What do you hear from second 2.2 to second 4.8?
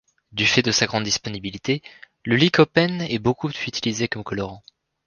le lycopène est beaucoup utilisé comme colorant.